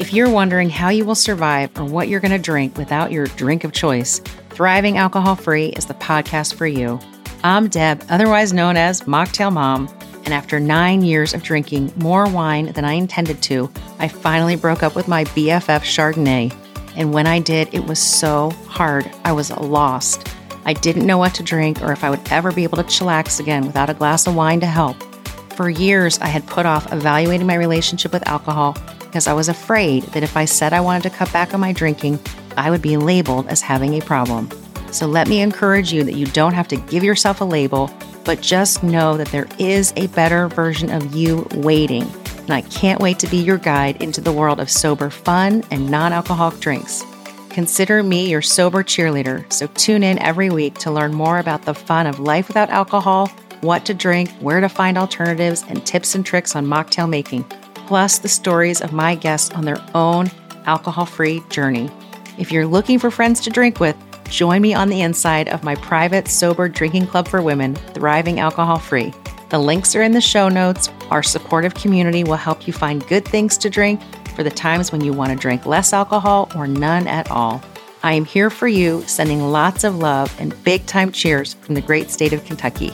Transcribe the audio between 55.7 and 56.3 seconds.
tips and